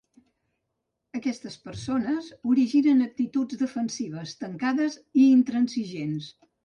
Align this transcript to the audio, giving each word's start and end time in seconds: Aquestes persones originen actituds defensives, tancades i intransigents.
Aquestes 1.17 1.57
persones 1.67 2.29
originen 2.53 3.03
actituds 3.07 3.59
defensives, 3.63 4.33
tancades 4.43 4.97
i 5.25 5.29
intransigents. 5.39 6.33